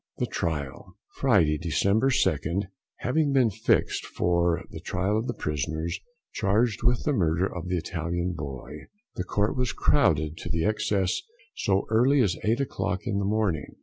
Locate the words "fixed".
3.51-4.03